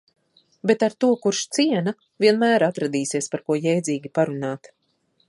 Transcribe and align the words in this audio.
Bet 0.69 0.85
ar 0.87 0.95
to, 1.03 1.09
kurš 1.25 1.41
ciena, 1.57 1.93
vienmēr 2.25 2.65
atradīsies 2.71 3.29
par 3.35 3.45
ko 3.51 3.59
jēdzīgi 3.67 4.13
parunāt. 4.21 4.73